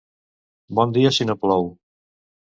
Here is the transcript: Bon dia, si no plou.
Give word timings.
Bon 0.79 0.95
dia, 0.95 1.11
si 1.17 1.27
no 1.31 1.35
plou. 1.43 1.69